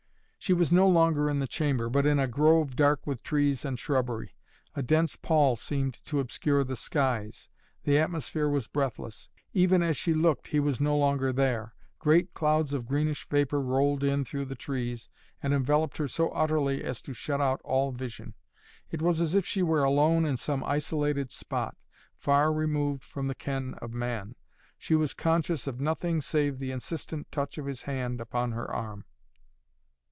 She 0.43 0.53
was 0.53 0.73
no 0.73 0.87
longer 0.87 1.29
in 1.29 1.37
the 1.37 1.45
chamber, 1.47 1.87
but 1.87 2.03
in 2.07 2.17
a 2.19 2.25
grove 2.27 2.75
dark 2.75 3.05
with 3.05 3.21
trees 3.21 3.63
and 3.63 3.77
shrubbery. 3.77 4.33
A 4.73 4.81
dense 4.81 5.15
pall 5.15 5.55
seemed 5.55 6.03
to 6.05 6.19
obscure 6.19 6.63
the 6.63 6.75
skies. 6.75 7.47
The 7.83 7.99
atmosphere 7.99 8.49
was 8.49 8.67
breathless. 8.67 9.29
Even 9.53 9.83
as 9.83 9.95
she 9.95 10.15
looked 10.15 10.47
he 10.47 10.59
was 10.59 10.81
no 10.81 10.97
longer 10.97 11.31
there. 11.31 11.75
Great 11.99 12.33
clouds 12.33 12.73
of 12.73 12.87
greenish 12.87 13.29
vapor 13.29 13.61
rolled 13.61 14.03
in 14.03 14.25
through 14.25 14.45
the 14.45 14.55
trees 14.55 15.09
and 15.43 15.53
enveloped 15.53 15.97
her 15.99 16.07
so 16.07 16.29
utterly 16.31 16.83
as 16.83 17.03
to 17.03 17.13
shut 17.13 17.39
out 17.39 17.61
all 17.63 17.91
vision. 17.91 18.33
It 18.89 18.99
was 19.01 19.21
as 19.21 19.35
if 19.35 19.45
she 19.45 19.61
were 19.61 19.83
alone 19.83 20.25
in 20.25 20.37
some 20.37 20.63
isolated 20.63 21.31
spot, 21.31 21.77
far 22.17 22.51
removed 22.51 23.03
from 23.03 23.27
the 23.27 23.35
ken 23.35 23.75
of 23.75 23.93
man. 23.93 24.33
She 24.79 24.95
was 24.95 25.13
conscious 25.13 25.67
of 25.67 25.79
nothing 25.79 26.19
save 26.19 26.57
the 26.57 26.71
insistent 26.71 27.31
touch 27.31 27.59
of 27.59 27.67
his 27.67 27.83
hand 27.83 28.19
upon 28.19 28.53
her 28.53 28.67
arm. 28.69 29.05